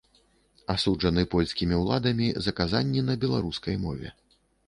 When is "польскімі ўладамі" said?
1.33-2.27